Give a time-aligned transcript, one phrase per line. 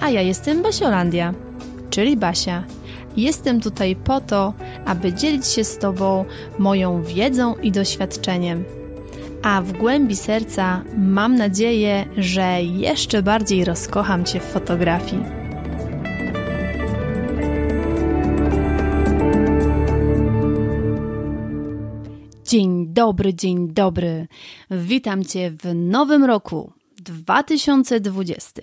[0.00, 1.34] A ja jestem Basiolandia,
[1.90, 2.64] czyli Basia.
[3.16, 6.24] Jestem tutaj po to, aby dzielić się z Tobą
[6.58, 8.64] moją wiedzą i doświadczeniem.
[9.42, 15.22] A w głębi serca mam nadzieję, że jeszcze bardziej rozkocham Cię w fotografii.
[22.44, 24.26] Dzień dobry, dzień dobry.
[24.70, 28.62] Witam Cię w nowym roku 2020.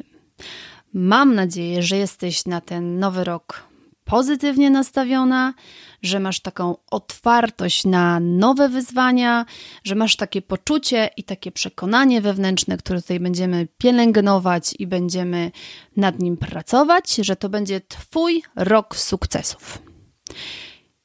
[0.94, 3.64] Mam nadzieję, że jesteś na ten nowy rok
[4.06, 5.54] pozytywnie nastawiona,
[6.02, 9.46] że masz taką otwartość na nowe wyzwania,
[9.84, 15.52] że masz takie poczucie i takie przekonanie wewnętrzne, które tutaj będziemy pielęgnować i będziemy
[15.98, 19.82] nad nim pracować, że to będzie Twój rok sukcesów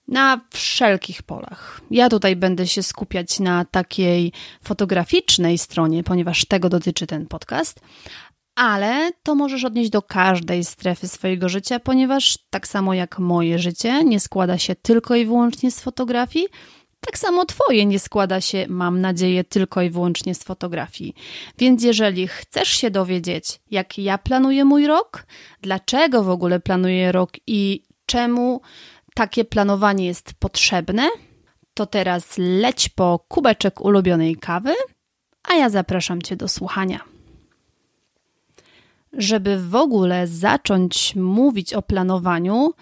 [0.09, 1.81] na wszelkich polach.
[1.91, 7.81] Ja tutaj będę się skupiać na takiej fotograficznej stronie, ponieważ tego dotyczy ten podcast,
[8.59, 14.05] ale to możesz odnieść do każdej strefy swojego życia, ponieważ tak samo jak moje życie
[14.05, 16.47] nie składa się tylko i wyłącznie z fotografii,
[17.01, 21.15] tak samo Twoje nie składa się, mam nadzieję, tylko i wyłącznie z fotografii.
[21.59, 25.27] Więc jeżeli chcesz się dowiedzieć, jak ja planuję mój rok,
[25.63, 28.61] dlaczego w ogóle planuję rok i czemu
[29.15, 31.09] takie planowanie jest potrzebne,
[31.75, 34.75] to teraz leć po kubeczek ulubionej kawy,
[35.49, 37.18] a ja zapraszam Cię do słuchania.
[39.13, 42.73] Żeby w ogóle zacząć mówić o planowaniu,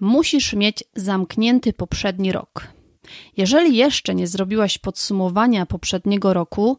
[0.00, 2.68] musisz mieć zamknięty poprzedni rok.
[3.36, 6.78] Jeżeli jeszcze nie zrobiłaś podsumowania poprzedniego roku,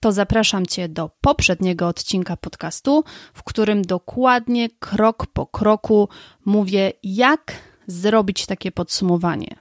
[0.00, 3.04] to zapraszam Cię do poprzedniego odcinka podcastu,
[3.34, 6.08] w którym dokładnie krok po kroku
[6.44, 7.52] mówię, jak
[7.86, 9.56] zrobić takie podsumowanie.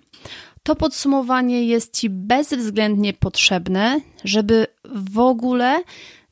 [0.63, 5.83] To podsumowanie jest Ci bezwzględnie potrzebne, żeby w ogóle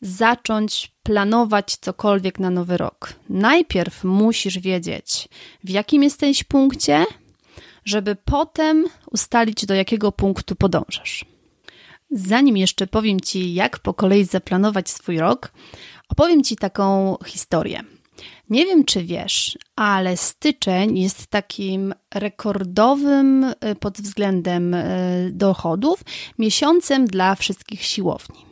[0.02, 3.14] zacząć planować cokolwiek na nowy rok.
[3.30, 5.30] Najpierw musisz wiedzieć,
[5.64, 7.06] w jakim jesteś punkcie,
[7.86, 11.26] żeby potem ustalić, do jakiego punktu podążasz.
[12.12, 15.52] Zanim jeszcze powiem Ci, jak po kolei zaplanować swój rok,
[16.10, 17.84] opowiem Ci taką historię.
[18.50, 26.04] Nie wiem, czy wiesz, ale styczeń jest takim rekordowym y, pod względem y, dochodów
[26.40, 28.48] miesiącem dla wszystkich siłowni.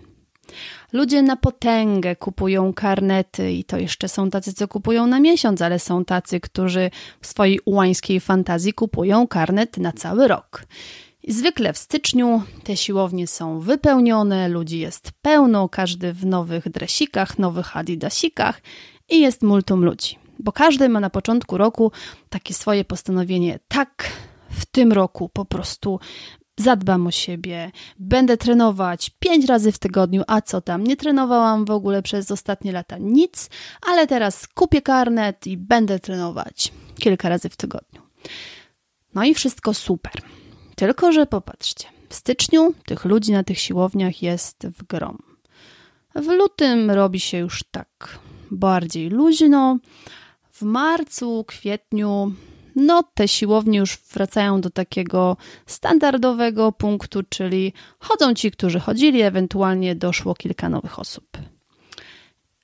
[0.95, 5.79] Ludzie na potęgę kupują karnety i to jeszcze są tacy, co kupują na miesiąc, ale
[5.79, 6.91] są tacy, którzy
[7.21, 10.65] w swojej ułańskiej fantazji kupują karnet na cały rok.
[11.27, 17.77] Zwykle w styczniu te siłownie są wypełnione, ludzi jest pełno, każdy w nowych dresikach, nowych
[17.77, 18.61] adidasikach
[19.09, 20.19] i jest multum ludzi.
[20.39, 21.91] Bo każdy ma na początku roku
[22.29, 23.59] takie swoje postanowienie.
[23.67, 24.11] Tak,
[24.49, 25.99] w tym roku po prostu
[26.57, 30.83] zadbam o siebie, będę trenować pięć razy w tygodniu, a co tam?
[30.83, 33.49] Nie trenowałam w ogóle przez ostatnie lata nic,
[33.81, 38.01] ale teraz kupię karnet i będę trenować kilka razy w tygodniu.
[39.15, 40.13] No i wszystko super.
[40.75, 45.17] Tylko, że popatrzcie, w styczniu tych ludzi na tych siłowniach jest w grom.
[46.15, 48.19] W lutym robi się już tak
[48.51, 49.77] bardziej luźno.
[50.51, 52.33] W marcu, kwietniu,
[52.75, 59.95] no te siłownie już wracają do takiego standardowego punktu, czyli chodzą ci, którzy chodzili, ewentualnie
[59.95, 61.37] doszło kilka nowych osób.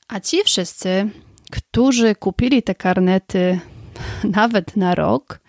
[0.07, 1.09] A ci wszyscy,
[1.51, 3.59] którzy kupili te karnety
[4.38, 5.39] nawet na rok,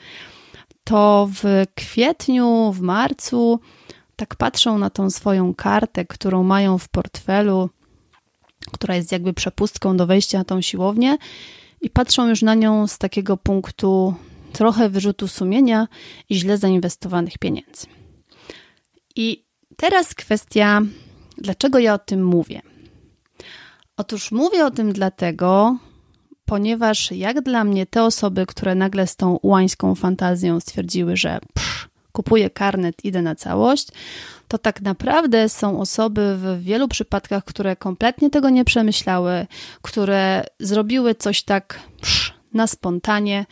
[0.84, 1.44] to w
[1.74, 3.60] kwietniu, w marcu
[4.16, 7.70] tak patrzą na tą swoją kartę, którą mają w portfelu
[8.70, 11.16] która jest jakby przepustką do wejścia na tą siłownię
[11.80, 14.14] i patrzą już na nią z takiego punktu
[14.52, 15.88] trochę wyrzutu sumienia
[16.28, 17.86] i źle zainwestowanych pieniędzy.
[19.16, 19.44] I
[19.76, 20.82] teraz kwestia,
[21.38, 22.62] dlaczego ja o tym mówię?
[23.96, 25.76] Otóż mówię o tym dlatego,
[26.44, 31.88] ponieważ jak dla mnie te osoby, które nagle z tą łańską fantazją stwierdziły, że psz,
[32.12, 33.88] kupuję karnet, idę na całość,
[34.48, 39.46] to tak naprawdę są osoby w wielu przypadkach, które kompletnie tego nie przemyślały,
[39.82, 43.46] które zrobiły coś tak psz, na spontanie,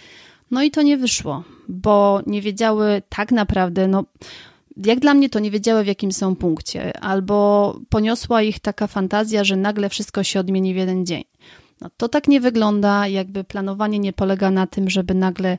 [0.50, 4.04] no i to nie wyszło, bo nie wiedziały tak naprawdę, no
[4.76, 9.44] jak dla mnie to nie wiedziały w jakim są punkcie, albo poniosła ich taka fantazja,
[9.44, 11.24] że nagle wszystko się odmieni w jeden dzień.
[11.80, 15.58] No to tak nie wygląda, jakby planowanie nie polega na tym, żeby nagle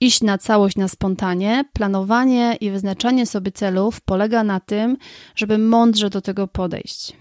[0.00, 1.64] iść na całość na spontanie.
[1.72, 4.96] Planowanie i wyznaczanie sobie celów polega na tym,
[5.36, 7.12] żeby mądrze do tego podejść.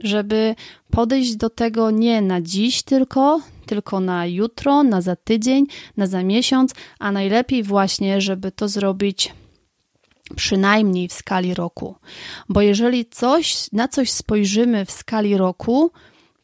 [0.00, 0.54] Żeby
[0.90, 5.66] podejść do tego nie na dziś tylko, tylko na jutro, na za tydzień,
[5.96, 9.32] na za miesiąc, a najlepiej właśnie, żeby to zrobić
[10.36, 11.94] przynajmniej w skali roku.
[12.48, 15.90] Bo jeżeli coś, na coś spojrzymy w skali roku,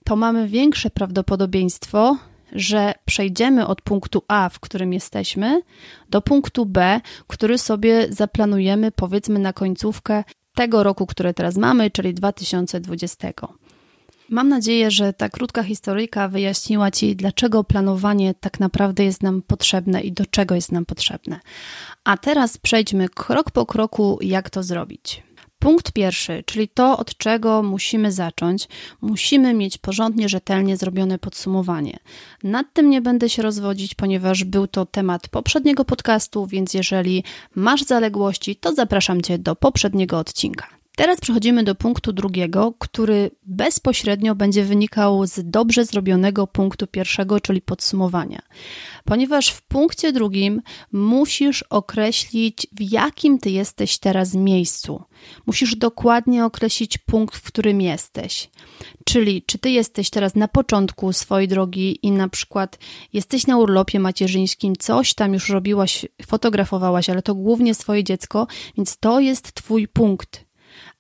[0.04, 2.16] to mamy większe prawdopodobieństwo,
[2.52, 5.62] że przejdziemy od punktu A, w którym jesteśmy,
[6.10, 10.24] do punktu B, który sobie zaplanujemy, powiedzmy, na końcówkę
[10.54, 13.32] tego roku, który teraz mamy, czyli 2020.
[14.30, 20.00] Mam nadzieję, że ta krótka historyjka wyjaśniła Ci, dlaczego planowanie tak naprawdę jest nam potrzebne
[20.00, 21.40] i do czego jest nam potrzebne.
[22.04, 25.22] A teraz przejdźmy krok po kroku, jak to zrobić.
[25.58, 28.68] Punkt pierwszy, czyli to, od czego musimy zacząć,
[29.00, 31.98] musimy mieć porządnie, rzetelnie zrobione podsumowanie.
[32.42, 37.24] Nad tym nie będę się rozwodzić, ponieważ był to temat poprzedniego podcastu, więc jeżeli
[37.54, 40.79] masz zaległości, to zapraszam Cię do poprzedniego odcinka.
[40.96, 47.62] Teraz przechodzimy do punktu drugiego, który bezpośrednio będzie wynikał z dobrze zrobionego punktu pierwszego, czyli
[47.62, 48.42] podsumowania.
[49.04, 55.02] Ponieważ w punkcie drugim musisz określić, w jakim ty jesteś teraz miejscu.
[55.46, 58.50] Musisz dokładnie określić punkt, w którym jesteś.
[59.04, 62.78] Czyli, czy ty jesteś teraz na początku swojej drogi i na przykład
[63.12, 68.46] jesteś na urlopie macierzyńskim, coś tam już robiłaś, fotografowałaś, ale to głównie swoje dziecko,
[68.76, 70.49] więc to jest twój punkt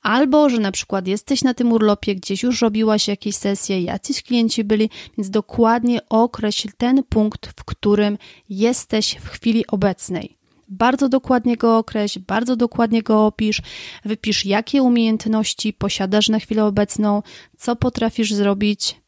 [0.02, 4.64] Albo, że na przykład jesteś na tym urlopie, gdzieś już robiłaś jakieś sesje, jacyś klienci
[4.64, 8.18] byli, więc dokładnie określ ten punkt, w którym
[8.48, 10.36] jesteś w chwili obecnej.
[10.68, 13.62] Bardzo dokładnie go określ, bardzo dokładnie go opisz,
[14.04, 17.22] wypisz, jakie umiejętności posiadasz na chwilę obecną,
[17.58, 19.00] co potrafisz zrobić.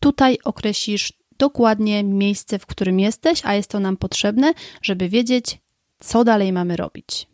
[0.00, 5.58] Tutaj określisz dokładnie miejsce, w którym jesteś, a jest to nam potrzebne, żeby wiedzieć,
[6.00, 7.26] co dalej mamy robić.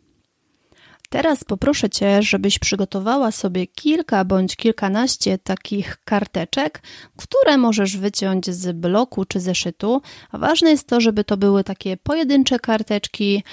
[1.13, 6.81] Teraz poproszę Cię, żebyś przygotowała sobie kilka bądź kilkanaście takich karteczek,
[7.17, 10.01] które możesz wyciąć z bloku czy zeszytu.
[10.33, 13.43] Ważne jest to, żeby to były takie pojedyncze karteczki,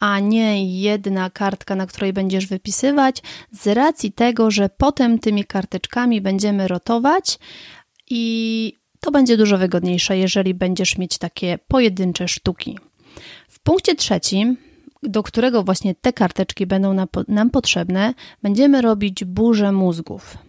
[0.00, 3.22] a nie jedna kartka, na której będziesz wypisywać,
[3.52, 7.38] z racji tego, że potem tymi karteczkami będziemy rotować
[8.10, 12.78] i to będzie dużo wygodniejsze, jeżeli będziesz mieć takie pojedyncze sztuki.
[13.48, 14.65] W punkcie trzecim
[15.02, 20.45] do którego właśnie te karteczki będą nam potrzebne, będziemy robić burzę mózgów.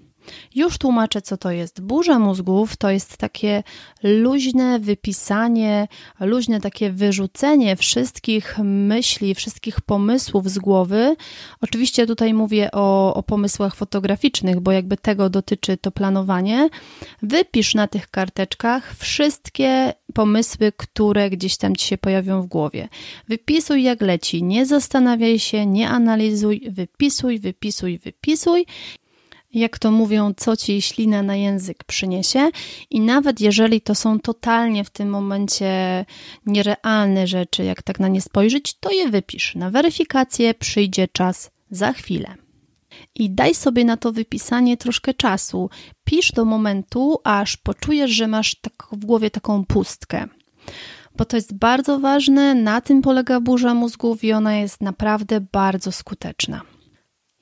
[0.56, 1.81] Już tłumaczę, co to jest.
[1.81, 3.63] Burza mózgów to jest takie
[4.03, 5.88] luźne wypisanie,
[6.19, 11.15] luźne takie wyrzucenie wszystkich myśli, wszystkich pomysłów z głowy.
[11.62, 16.69] Oczywiście tutaj mówię o, o pomysłach fotograficznych, bo jakby tego dotyczy to planowanie.
[17.21, 22.88] Wypisz na tych karteczkach wszystkie pomysły, które gdzieś tam ci się pojawią w głowie.
[23.27, 28.65] Wypisuj jak leci, nie zastanawiaj się, nie analizuj, wypisuj, wypisuj, wypisuj
[29.54, 32.50] jak to mówią, co ci ślina na język przyniesie,
[32.90, 36.06] i nawet jeżeli to są totalnie w tym momencie
[36.46, 39.56] nierealne rzeczy, jak tak na nie spojrzeć, to je wypisz.
[39.56, 42.36] Na weryfikację przyjdzie czas za chwilę.
[43.16, 45.70] I daj sobie na to wypisanie troszkę czasu.
[46.04, 50.27] Pisz do momentu, aż poczujesz, że masz tak w głowie taką pustkę
[51.18, 55.92] bo to jest bardzo ważne, na tym polega burza mózgów i ona jest naprawdę bardzo
[55.92, 56.62] skuteczna.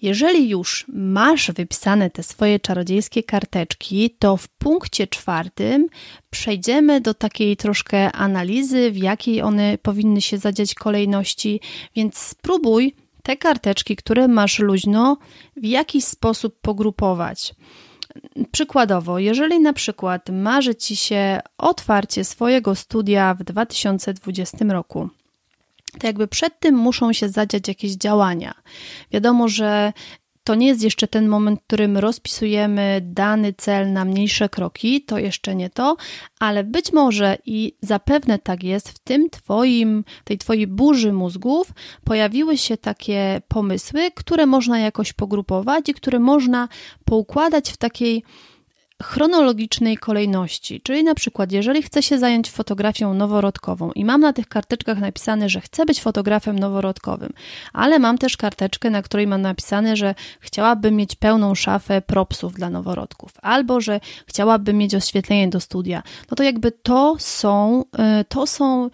[0.01, 5.87] Jeżeli już masz wypisane te swoje czarodziejskie karteczki, to w punkcie czwartym
[6.29, 11.59] przejdziemy do takiej troszkę analizy, w jakiej one powinny się zadziać kolejności,
[11.95, 15.17] więc spróbuj te karteczki, które masz luźno,
[15.57, 17.55] w jakiś sposób pogrupować.
[18.51, 25.09] Przykładowo, jeżeli na przykład marzy Ci się otwarcie swojego studia w 2020 roku,
[25.99, 28.53] to jakby przed tym muszą się zadziać jakieś działania.
[29.11, 29.93] Wiadomo, że
[30.45, 35.17] to nie jest jeszcze ten moment, w którym rozpisujemy dany cel na mniejsze kroki, to
[35.17, 35.95] jeszcze nie to,
[36.39, 41.71] ale być może i zapewne tak jest, w tym twoim, tej twojej burzy mózgów
[42.03, 46.67] pojawiły się takie pomysły, które można jakoś pogrupować i które można
[47.05, 48.23] poukładać w takiej
[49.03, 50.81] chronologicznej kolejności.
[50.81, 55.49] Czyli na przykład, jeżeli chcę się zająć fotografią noworodkową i mam na tych karteczkach napisane,
[55.49, 57.33] że chcę być fotografem noworodkowym,
[57.73, 62.69] ale mam też karteczkę, na której mam napisane, że chciałabym mieć pełną szafę propsów dla
[62.69, 67.83] noworodków, albo że chciałabym mieć oświetlenie do studia, no to jakby to są,
[68.21, 68.89] y, to są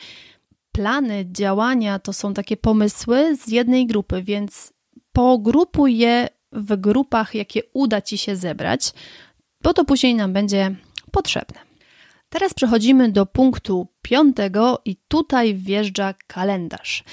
[0.72, 4.74] plany, działania, to są takie pomysły z jednej grupy, więc
[5.14, 8.94] pogrupuj je w grupach, jakie uda Ci się zebrać,
[9.64, 10.76] bo to później nam będzie
[11.12, 11.60] potrzebne.
[12.30, 17.04] Teraz przechodzimy do punktu piątego i tutaj wjeżdża kalendarz.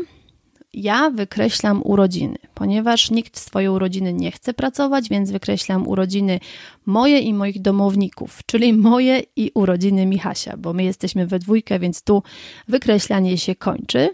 [0.73, 6.41] ja wykreślam urodziny, ponieważ nikt w swoje urodziny nie chce pracować, więc wykreślam urodziny
[6.87, 12.03] moje i moich domowników, czyli moje i urodziny Michasia, bo my jesteśmy we dwójkę, więc
[12.03, 12.23] tu
[12.69, 14.09] wykreślanie się kończy.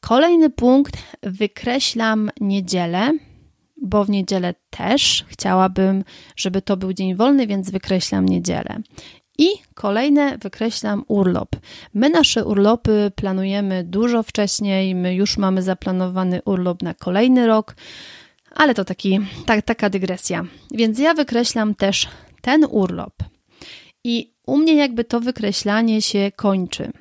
[0.00, 3.12] Kolejny punkt, wykreślam niedzielę,
[3.82, 6.04] bo w niedzielę też chciałabym,
[6.36, 8.80] żeby to był dzień wolny, więc wykreślam niedzielę.
[9.40, 11.56] I kolejne wykreślam urlop.
[11.94, 17.76] My nasze urlopy planujemy dużo wcześniej, my już mamy zaplanowany urlop na kolejny rok,
[18.54, 20.44] ale to taki, tak, taka dygresja.
[20.70, 22.08] Więc ja wykreślam też
[22.40, 23.14] ten urlop.
[24.04, 26.92] I u mnie jakby to wykreślanie się kończy.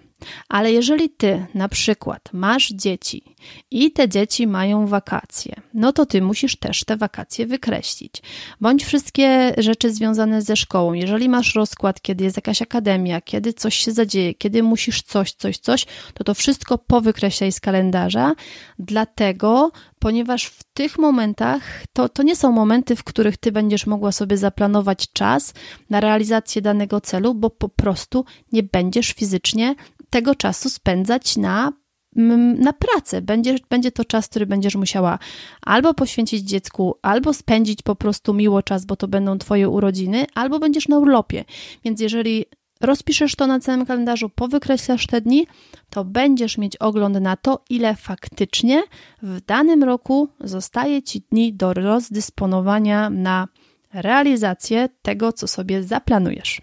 [0.49, 3.35] Ale jeżeli ty na przykład masz dzieci
[3.71, 8.21] i te dzieci mają wakacje, no to ty musisz też te wakacje wykreślić.
[8.61, 10.93] Bądź wszystkie rzeczy związane ze szkołą.
[10.93, 15.57] Jeżeli masz rozkład, kiedy jest jakaś akademia, kiedy coś się zadzieje, kiedy musisz coś, coś,
[15.57, 18.33] coś, to to wszystko powykreślaj z kalendarza,
[18.79, 24.11] dlatego, ponieważ w tych momentach to, to nie są momenty, w których ty będziesz mogła
[24.11, 25.53] sobie zaplanować czas
[25.89, 29.75] na realizację danego celu, bo po prostu nie będziesz fizycznie
[30.09, 31.73] tego czasu spędzać na,
[32.15, 33.21] mm, na pracę.
[33.21, 35.19] Będzie, będzie to czas, który będziesz musiała
[35.61, 40.59] albo poświęcić dziecku, albo spędzić po prostu miło czas, bo to będą Twoje urodziny, albo
[40.59, 41.45] będziesz na urlopie.
[41.83, 42.45] Więc jeżeli
[42.81, 45.47] rozpiszesz to na całym kalendarzu, powykreślasz te dni,
[45.89, 48.83] to będziesz mieć ogląd na to, ile faktycznie
[49.21, 53.47] w danym roku zostaje Ci dni do rozdysponowania na
[53.93, 56.61] realizację tego, co sobie zaplanujesz.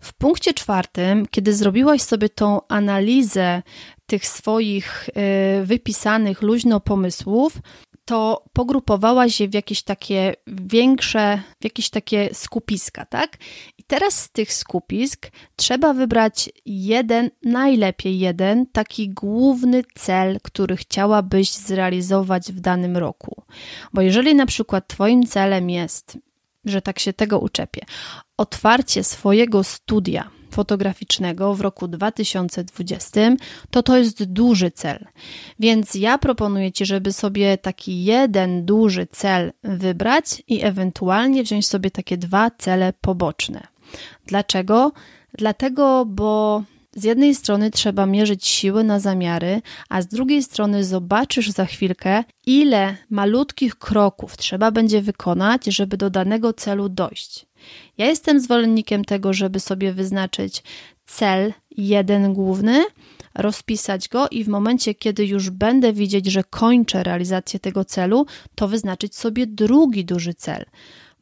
[0.00, 3.62] W punkcie czwartym, kiedy zrobiłaś sobie tą analizę
[4.06, 7.58] tych swoich y, wypisanych luźno pomysłów,
[8.04, 13.36] to pogrupowałaś je w jakieś takie większe, w jakieś takie skupiska, tak?
[13.88, 22.52] Teraz z tych skupisk trzeba wybrać jeden, najlepiej jeden, taki główny cel, który chciałabyś zrealizować
[22.52, 23.42] w danym roku.
[23.92, 26.18] Bo jeżeli na przykład Twoim celem jest
[26.64, 27.80] że tak się tego uczepię.
[28.36, 33.20] Otwarcie swojego studia fotograficznego w roku 2020,
[33.70, 35.06] to to jest duży cel.
[35.58, 41.90] Więc ja proponuję Ci, żeby sobie taki jeden duży cel wybrać i ewentualnie wziąć sobie
[41.90, 43.77] takie dwa cele poboczne.
[44.26, 44.92] Dlaczego?
[45.38, 46.62] Dlatego, bo
[46.94, 52.24] z jednej strony trzeba mierzyć siły na zamiary, a z drugiej strony zobaczysz za chwilkę,
[52.46, 57.46] ile malutkich kroków trzeba będzie wykonać, żeby do danego celu dojść.
[57.98, 60.62] Ja jestem zwolennikiem tego, żeby sobie wyznaczyć
[61.06, 62.84] cel jeden główny,
[63.34, 68.68] rozpisać go i w momencie, kiedy już będę widzieć, że kończę realizację tego celu, to
[68.68, 70.64] wyznaczyć sobie drugi duży cel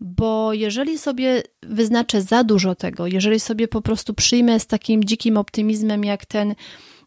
[0.00, 5.36] bo jeżeli sobie wyznaczę za dużo tego, jeżeli sobie po prostu przyjmę z takim dzikim
[5.36, 6.54] optymizmem, jak ten,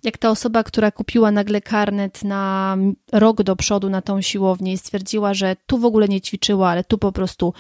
[0.03, 2.77] jak ta osoba, która kupiła nagle karnet na
[3.11, 6.83] rok do przodu na tą siłownię i stwierdziła, że tu w ogóle nie ćwiczyła, ale
[6.83, 7.53] tu po prostu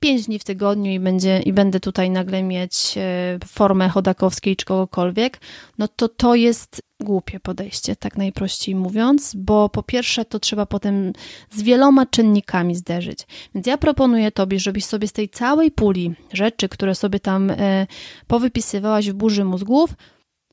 [0.00, 4.64] pięć dni w tygodniu i, będzie, i będę tutaj nagle mieć e, formę chodakowskiej czy
[4.64, 5.40] kogokolwiek,
[5.78, 11.12] no to to jest głupie podejście, tak najprościej mówiąc, bo po pierwsze to trzeba potem
[11.50, 13.26] z wieloma czynnikami zderzyć.
[13.54, 17.86] Więc ja proponuję Tobie, żebyś sobie z tej całej puli rzeczy, które sobie tam e,
[18.26, 19.94] powypisywałaś w burzy mózgów,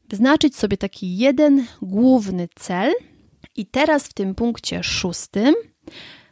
[0.09, 2.93] wyznaczyć sobie taki jeden główny cel
[3.55, 5.55] i teraz w tym punkcie szóstym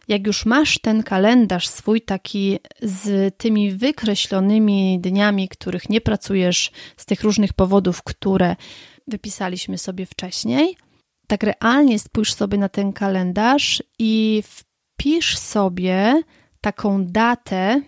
[0.07, 7.05] Jak już masz ten kalendarz swój taki z tymi wykreślonymi dniami, których nie pracujesz z
[7.05, 8.55] tych różnych powodów, które
[9.07, 10.77] wypisaliśmy sobie wcześniej,
[11.27, 16.21] tak realnie spójrz sobie na ten kalendarz i wpisz sobie
[16.61, 17.81] taką datę,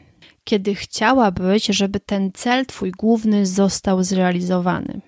[0.44, 5.01] kiedy chciałabyś, żeby ten cel twój główny został zrealizowany.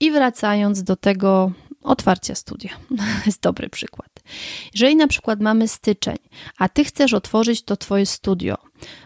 [0.00, 1.52] I wracając do tego
[1.82, 2.70] otwarcia studia,
[3.26, 4.08] jest dobry przykład.
[4.74, 6.16] Jeżeli na przykład mamy styczeń,
[6.58, 8.56] a ty chcesz otworzyć to twoje studio,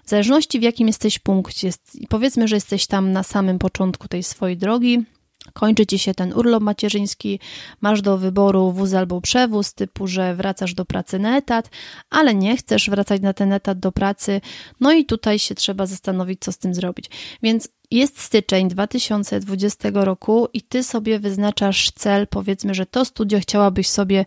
[0.04, 1.70] w zależności w jakim jesteś punkcie,
[2.08, 5.04] powiedzmy, że jesteś tam na samym początku tej swojej drogi,
[5.52, 7.40] kończy ci się ten urlop macierzyński,
[7.80, 11.70] masz do wyboru wóz albo przewóz, typu, że wracasz do pracy na etat,
[12.10, 14.40] ale nie chcesz wracać na ten etat do pracy,
[14.80, 17.10] no i tutaj się trzeba zastanowić, co z tym zrobić.
[17.42, 23.88] Więc jest styczeń 2020 roku i ty sobie wyznaczasz cel, powiedzmy, że to studio chciałabyś
[23.88, 24.24] sobie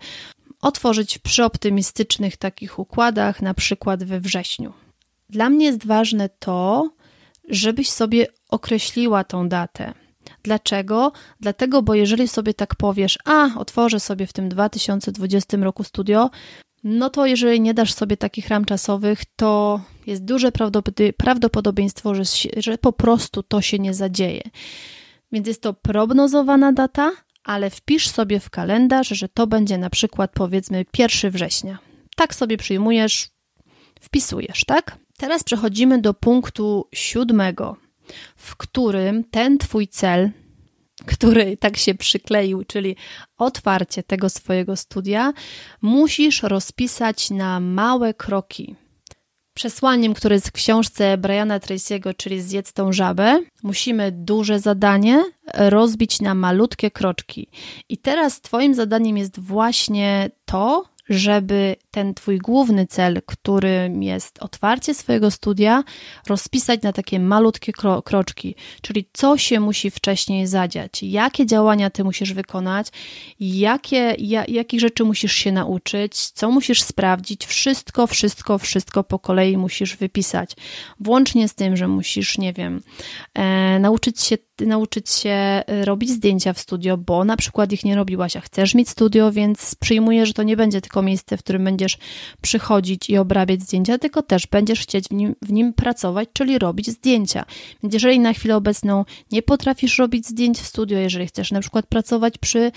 [0.62, 4.74] otworzyć przy optymistycznych takich układach, na przykład we wrześniu.
[5.30, 6.90] Dla mnie jest ważne to,
[7.50, 9.94] żebyś sobie określiła tą datę.
[10.44, 11.12] Dlaczego?
[11.40, 16.30] Dlatego, bo jeżeli sobie tak powiesz, a otworzę sobie w tym 2020 roku studio,
[16.84, 20.52] no to jeżeli nie dasz sobie takich ram czasowych, to jest duże
[21.18, 22.24] prawdopodobieństwo, że,
[22.58, 24.42] że po prostu to się nie zadzieje.
[25.32, 27.12] Więc jest to prognozowana data,
[27.44, 31.78] ale wpisz sobie w kalendarz, że to będzie na przykład powiedzmy 1 września.
[32.16, 33.30] Tak sobie przyjmujesz,
[34.02, 34.98] wpisujesz, tak?
[35.18, 37.78] Teraz przechodzimy do punktu siódmego,
[38.36, 40.32] w którym ten twój cel,
[41.06, 42.96] który tak się przykleił, czyli
[43.38, 45.34] otwarcie tego swojego studia,
[45.82, 48.76] musisz rozpisać na małe kroki.
[49.58, 55.24] Przesłaniem, które jest w książce Briana Tracy'ego, czyli Zjedz tą żabę, musimy duże zadanie
[55.54, 57.48] rozbić na malutkie kroczki.
[57.90, 64.94] I teraz Twoim zadaniem jest właśnie to, żeby ten Twój główny cel, którym jest otwarcie
[64.94, 65.84] swojego studia,
[66.28, 72.04] rozpisać na takie malutkie kro kroczki, czyli co się musi wcześniej zadziać, jakie działania Ty
[72.04, 72.88] musisz wykonać,
[73.40, 79.58] jakie, ja, jakich rzeczy musisz się nauczyć, co musisz sprawdzić, wszystko, wszystko, wszystko po kolei
[79.58, 80.52] musisz wypisać.
[81.00, 82.82] Włącznie z tym, że musisz, nie wiem,
[83.80, 88.36] nauczyć się nauczyć się e, robić zdjęcia w studio, bo na przykład ich nie robiłaś,
[88.36, 91.98] a chcesz mieć studio, więc przyjmuję, że to nie będzie tylko miejsce, w którym będziesz
[92.42, 96.90] przychodzić i obrabiać zdjęcia, tylko też będziesz chcieć w nim, w nim pracować, czyli robić
[96.90, 97.46] zdjęcia.
[97.84, 101.88] Więc jeżeli na chwilę obecną nie potrafisz robić zdjęć w studio, jeżeli chcesz na przykład
[101.88, 102.72] pracować przy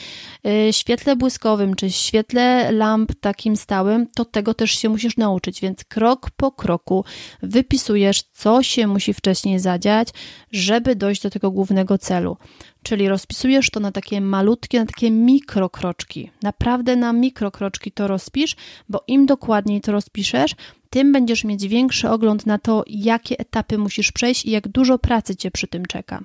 [0.47, 5.85] y, świetle błyskowym, czy świetle lamp takim stałym, to tego też się musisz nauczyć, więc
[5.85, 7.05] krok po kroku
[7.43, 10.09] wypisujesz, co się musi wcześniej zadziać,
[10.53, 12.37] żeby dojść do tego głównego celu.
[12.83, 16.31] Czyli rozpisujesz to na takie malutkie, na takie mikrokroczki.
[16.43, 18.57] Naprawdę na mikrokroczki to rozpisz,
[18.89, 20.55] bo im dokładniej to rozpiszesz,
[20.91, 25.37] tym będziesz mieć większy ogląd na to, jakie etapy musisz przejść i jak dużo pracy
[25.37, 26.25] cię przy tym czeka.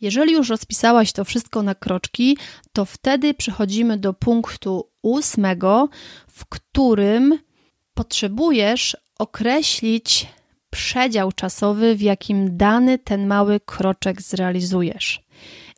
[0.00, 2.36] Jeżeli już rozpisałaś to wszystko na kroczki,
[2.72, 5.88] to wtedy przechodzimy do punktu ósmego,
[6.28, 7.38] w którym
[7.94, 10.26] potrzebujesz określić
[10.74, 15.22] przedział czasowy, w jakim dany ten mały kroczek zrealizujesz.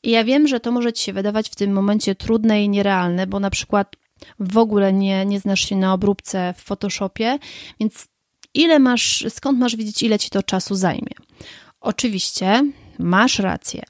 [0.03, 3.27] I ja wiem, że to może Ci się wydawać w tym momencie trudne i nierealne,
[3.27, 3.97] bo na przykład
[4.41, 7.39] w ogóle nie, nie znasz się na obróbce w Photoshopie,
[7.81, 8.07] więc
[8.55, 11.15] ile masz, skąd masz wiedzieć, ile Ci to czasu zajmie?
[11.81, 13.83] Oczywiście masz rację,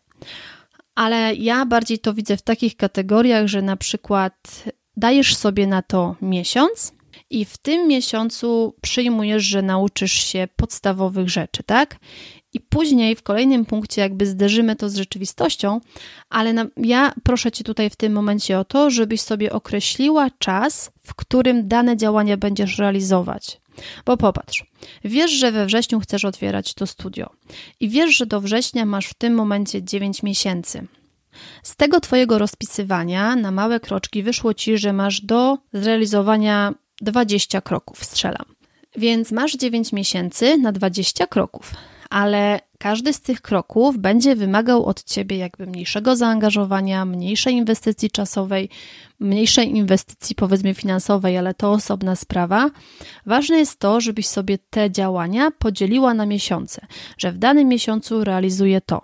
[0.94, 4.64] ale ja bardziej to widzę w takich kategoriach, że na przykład
[4.96, 6.95] dajesz sobie na to miesiąc
[7.30, 11.96] i w tym miesiącu przyjmujesz, że nauczysz się podstawowych rzeczy, tak?
[12.52, 15.80] I później w kolejnym punkcie jakby zderzymy to z rzeczywistością,
[16.28, 20.90] ale na, ja proszę Cię tutaj w tym momencie o to, żebyś sobie określiła czas,
[21.02, 23.60] w którym dane działania będziesz realizować.
[24.04, 24.64] Bo popatrz,
[25.04, 27.30] wiesz, że we wrześniu chcesz otwierać to studio
[27.80, 30.86] i wiesz, że do września masz w tym momencie 9 miesięcy.
[31.62, 38.04] Z tego Twojego rozpisywania na małe kroczki wyszło Ci, że masz do zrealizowania 20 kroków,
[38.04, 38.56] strzelam.
[38.96, 41.74] Więc masz 9 miesięcy na 20 kroków,
[42.10, 48.68] ale każdy z tych kroków będzie wymagał od ciebie jakby mniejszego zaangażowania, mniejszej inwestycji czasowej,
[49.20, 52.70] mniejszej inwestycji powiedzmy finansowej, ale to osobna sprawa.
[53.26, 56.86] Ważne jest to, żebyś sobie te działania podzieliła na miesiące,
[57.18, 59.02] że w danym miesiącu realizuję to.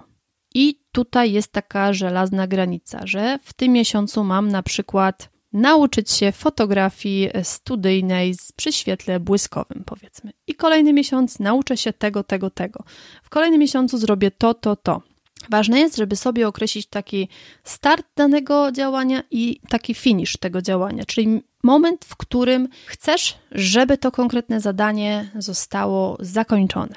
[0.54, 6.32] I tutaj jest taka żelazna granica, że w tym miesiącu mam na przykład nauczyć się
[6.32, 10.32] fotografii studyjnej przy świetle błyskowym, powiedzmy.
[10.46, 12.84] I kolejny miesiąc nauczę się tego, tego, tego.
[13.22, 15.02] W kolejnym miesiącu zrobię to, to, to.
[15.50, 17.28] Ważne jest, żeby sobie określić taki
[17.64, 24.12] start danego działania i taki finish tego działania, czyli moment, w którym chcesz, żeby to
[24.12, 26.94] konkretne zadanie zostało zakończone.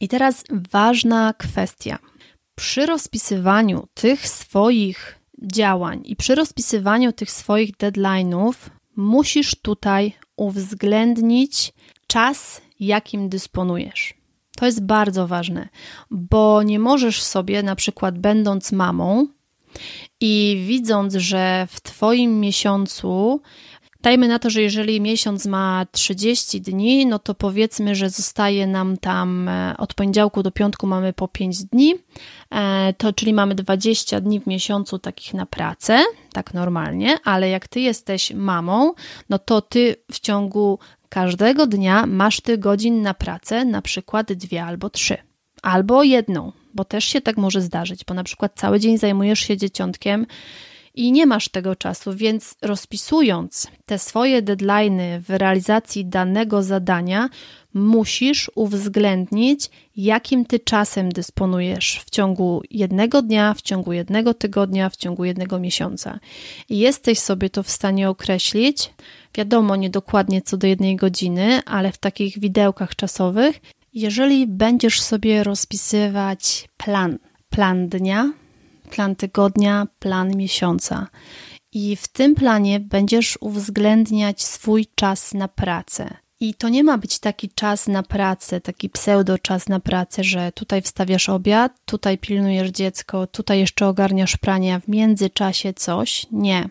[0.00, 1.98] I teraz ważna kwestia.
[2.54, 8.54] Przy rozpisywaniu tych swoich działań i przy rozpisywaniu tych swoich deadline'ów
[8.96, 11.72] musisz tutaj uwzględnić
[12.06, 14.14] czas, jakim dysponujesz.
[14.56, 15.68] To jest bardzo ważne,
[16.10, 19.26] bo nie możesz sobie, na przykład, będąc mamą
[20.20, 23.40] i widząc, że w Twoim miesiącu
[24.02, 28.96] Dajmy na to, że jeżeli miesiąc ma 30 dni, no to powiedzmy, że zostaje nam
[28.96, 31.94] tam e, od poniedziałku do piątku mamy po 5 dni,
[32.50, 37.68] e, to czyli mamy 20 dni w miesiącu takich na pracę, tak normalnie, ale jak
[37.68, 38.94] ty jesteś mamą,
[39.28, 44.64] no to ty w ciągu każdego dnia masz tych godzin na pracę, na przykład dwie
[44.64, 45.16] albo trzy,
[45.62, 49.56] albo jedną, bo też się tak może zdarzyć, bo na przykład cały dzień zajmujesz się
[49.56, 50.26] dzieciątkiem
[50.94, 57.28] i nie masz tego czasu, więc rozpisując te swoje deadlines w realizacji danego zadania,
[57.74, 64.96] musisz uwzględnić, jakim ty czasem dysponujesz w ciągu jednego dnia, w ciągu jednego tygodnia, w
[64.96, 66.18] ciągu jednego miesiąca.
[66.68, 68.90] I jesteś sobie to w stanie określić,
[69.34, 73.60] wiadomo, nie dokładnie co do jednej godziny, ale w takich widełkach czasowych,
[73.94, 77.18] jeżeli będziesz sobie rozpisywać plan,
[77.50, 78.32] plan dnia,
[78.88, 81.06] plan tygodnia, plan miesiąca.
[81.72, 86.16] I w tym planie będziesz uwzględniać swój czas na pracę.
[86.40, 90.52] I to nie ma być taki czas na pracę, taki pseudo czas na pracę, że
[90.52, 96.26] tutaj wstawiasz obiad, tutaj pilnujesz dziecko, tutaj jeszcze ogarniasz prania, w międzyczasie coś.
[96.32, 96.68] Nie.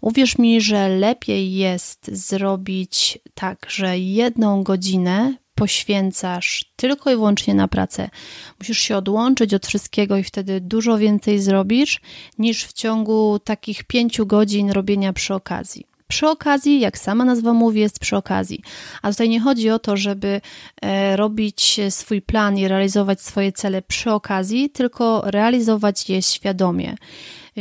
[0.00, 7.68] Uwierz mi, że lepiej jest zrobić tak, że jedną godzinę poświęcasz tylko i wyłącznie na
[7.68, 8.10] pracę.
[8.58, 12.00] Musisz się odłączyć od wszystkiego i wtedy dużo więcej zrobisz
[12.38, 15.86] niż w ciągu takich pięciu godzin robienia przy okazji.
[16.08, 18.62] Przy okazji, jak sama nazwa mówi, jest przy okazji.
[19.02, 20.40] A tutaj nie chodzi o to, żeby
[20.82, 26.96] e, robić swój plan i realizować swoje cele przy okazji, tylko realizować je świadomie.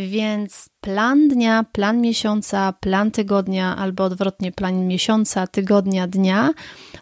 [0.05, 6.49] Więc plan dnia, plan miesiąca, plan tygodnia, albo odwrotnie, plan miesiąca, tygodnia, dnia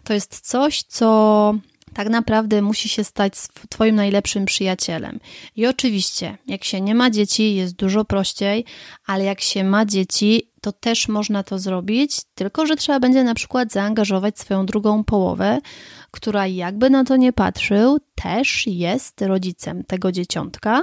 [0.04, 1.54] to jest coś, co
[1.94, 3.32] tak naprawdę musi się stać
[3.68, 5.20] Twoim najlepszym przyjacielem.
[5.56, 8.64] I oczywiście, jak się nie ma dzieci, jest dużo prościej,
[9.06, 13.34] ale jak się ma dzieci, to też można to zrobić, tylko że trzeba będzie na
[13.34, 15.58] przykład zaangażować swoją drugą połowę,
[16.16, 20.82] która jakby na to nie patrzył, też jest rodzicem tego dzieciątka.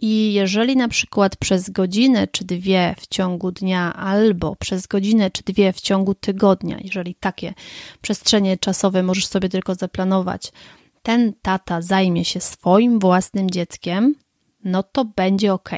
[0.00, 5.42] I jeżeli na przykład przez godzinę czy dwie w ciągu dnia, albo przez godzinę czy
[5.44, 7.54] dwie w ciągu tygodnia, jeżeli takie
[8.00, 10.52] przestrzenie czasowe możesz sobie tylko zaplanować,
[11.02, 14.14] ten tata zajmie się swoim własnym dzieckiem,
[14.64, 15.70] no to będzie ok.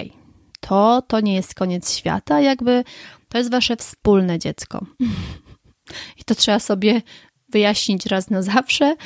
[0.61, 2.85] To, to nie jest koniec świata, jakby
[3.29, 4.87] to jest wasze wspólne dziecko.
[6.21, 7.03] I to trzeba sobie
[7.49, 8.97] wyjaśnić raz na zawsze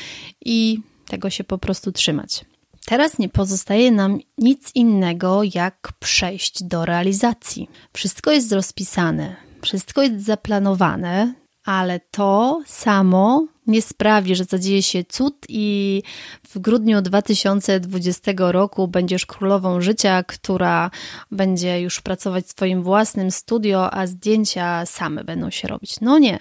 [0.44, 2.44] i tego się po prostu trzymać.
[2.84, 7.68] Teraz nie pozostaje nam nic innego, jak przejść do realizacji.
[7.92, 15.46] Wszystko jest rozpisane, wszystko jest zaplanowane, ale to samo nie sprawi, że zadzieje się cud
[15.48, 16.02] i
[16.48, 20.90] w grudniu 2020 roku będziesz królową życia, która
[21.30, 26.00] będzie już pracować w swoim własnym studio, a zdjęcia same będą się robić.
[26.00, 26.38] No nie.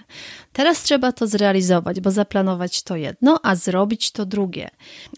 [0.54, 4.70] Teraz trzeba to zrealizować, bo zaplanować to jedno, a zrobić to drugie.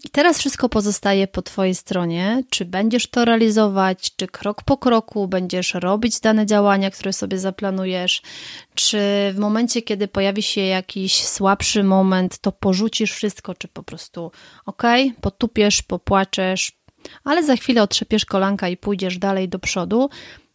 [0.04, 2.42] I teraz wszystko pozostaje po Twojej stronie.
[2.50, 8.22] Czy będziesz to realizować, czy krok po kroku będziesz robić dane działania, które sobie zaplanujesz,
[8.74, 8.98] czy
[9.34, 14.30] w momencie, kiedy pojawi się jakiś słabszy moment, to porzucisz wszystko, czy po prostu
[14.66, 14.82] ok,
[15.20, 16.72] potupiesz, popłaczesz,
[17.24, 20.10] ale za chwilę otrzepiesz kolanka i pójdziesz dalej do przodu,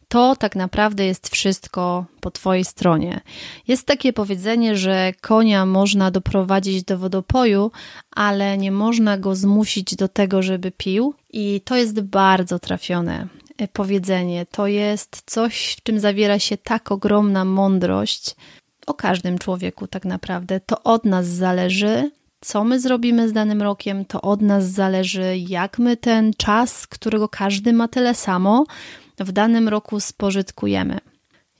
[0.09, 3.21] to tak naprawdę jest wszystko po Twojej stronie.
[3.67, 7.71] Jest takie powiedzenie, że konia można doprowadzić do wodopoju,
[8.11, 13.27] ale nie można go zmusić do tego, żeby pił, i to jest bardzo trafione
[13.73, 14.45] powiedzenie.
[14.45, 18.35] To jest coś, w czym zawiera się tak ogromna mądrość
[18.87, 20.59] o każdym człowieku, tak naprawdę.
[20.59, 25.79] To od nas zależy, co my zrobimy z danym rokiem, to od nas zależy, jak
[25.79, 28.65] my ten czas, którego każdy ma tyle samo,
[29.19, 30.97] w danym roku spożytkujemy.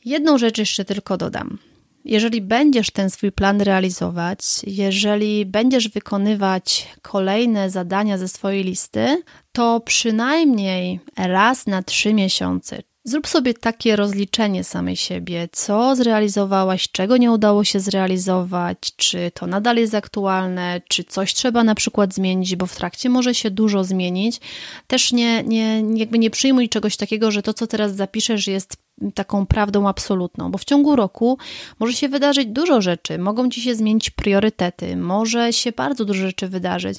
[0.06, 1.58] Jedną rzecz jeszcze tylko dodam.
[2.06, 9.80] Jeżeli będziesz ten swój plan realizować, jeżeli będziesz wykonywać kolejne zadania ze swojej listy, to
[9.80, 17.32] przynajmniej raz na trzy miesiące, Zrób sobie takie rozliczenie samej siebie, co zrealizowałaś, czego nie
[17.32, 22.66] udało się zrealizować, czy to nadal jest aktualne, czy coś trzeba na przykład zmienić, bo
[22.66, 24.40] w trakcie może się dużo zmienić.
[24.88, 28.78] Też nie, nie, jakby nie przyjmuj czegoś takiego, że to, co teraz zapiszesz, jest
[29.16, 31.38] taką prawdą absolutną, bo w ciągu roku
[31.80, 36.48] może się wydarzyć dużo rzeczy, mogą ci się zmienić priorytety, może się bardzo dużo rzeczy
[36.48, 36.98] wydarzyć,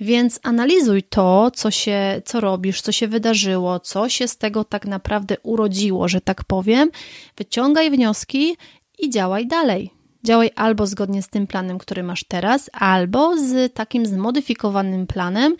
[0.00, 4.86] więc analizuj to, co się, co robisz, co się wydarzyło, co się z tego tak
[4.86, 6.90] naprawdę urodziło, że tak powiem,
[7.36, 8.56] wyciągaj wnioski
[8.98, 9.90] i działaj dalej.
[10.24, 15.56] Działaj albo zgodnie z tym planem, który masz teraz, albo z takim zmodyfikowanym planem,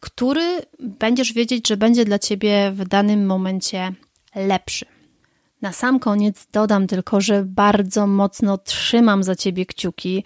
[0.00, 3.92] który będziesz wiedzieć, że będzie dla ciebie w danym momencie
[4.34, 4.95] lepszy.
[5.66, 10.24] Na sam koniec dodam tylko, że bardzo mocno trzymam za ciebie kciuki,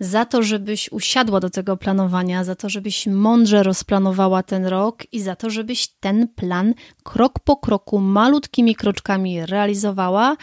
[0.00, 5.20] za to, żebyś usiadła do tego planowania, za to, żebyś mądrze rozplanowała ten rok i
[5.20, 10.36] za to, żebyś ten plan krok po kroku, malutkimi kroczkami realizowała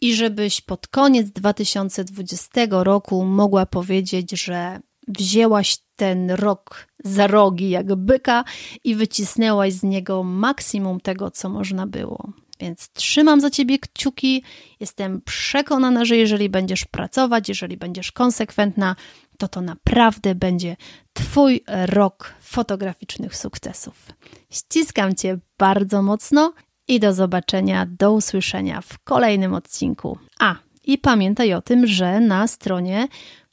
[0.00, 7.94] i żebyś pod koniec 2020 roku mogła powiedzieć, że wzięłaś ten rok za rogi jak
[7.94, 8.44] byka
[8.84, 12.32] i wycisnęłaś z niego maksimum tego, co można było.
[12.62, 14.42] Więc trzymam za ciebie kciuki.
[14.80, 18.96] Jestem przekonana, że jeżeli będziesz pracować, jeżeli będziesz konsekwentna,
[19.38, 20.76] to to naprawdę będzie
[21.12, 24.06] Twój rok fotograficznych sukcesów.
[24.50, 26.52] Ściskam Cię bardzo mocno
[26.88, 30.18] i do zobaczenia, do usłyszenia w kolejnym odcinku.
[30.38, 33.08] A, i pamiętaj o tym, że na stronie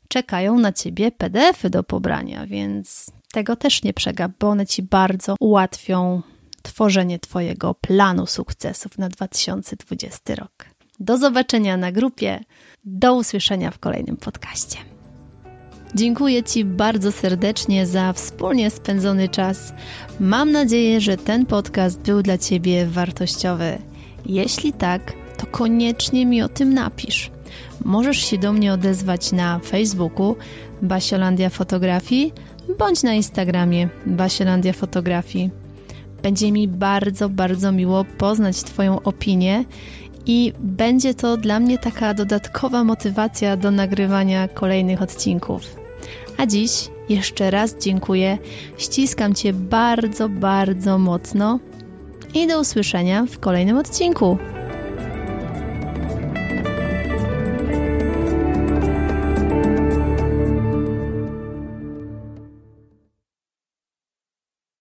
[0.07, 5.35] czekają na Ciebie PDFy do pobrania, więc tego też nie przegap, bo one Ci bardzo
[5.39, 6.21] ułatwią
[6.61, 10.65] tworzenie Twojego planu sukcesów na 2020 rok.
[10.99, 12.39] Do zobaczenia na grupie,
[12.85, 14.77] do usłyszenia w kolejnym podcaście.
[15.95, 19.73] Dziękuję Ci bardzo serdecznie za wspólnie spędzony czas.
[20.19, 23.77] Mam nadzieję, że ten podcast był dla Ciebie wartościowy.
[24.25, 27.31] Jeśli tak, to koniecznie mi o tym napisz.
[27.85, 30.35] Możesz się do mnie odezwać na Facebooku
[30.81, 32.33] Basiolandia Fotografii
[32.77, 35.49] bądź na Instagramie Basiolandia Fotografii.
[36.23, 39.65] Będzie mi bardzo, bardzo miło poznać Twoją opinię
[40.25, 45.75] i będzie to dla mnie taka dodatkowa motywacja do nagrywania kolejnych odcinków.
[46.37, 48.37] A dziś jeszcze raz dziękuję,
[48.77, 51.59] ściskam Cię bardzo, bardzo mocno
[52.33, 54.37] i do usłyszenia w kolejnym odcinku.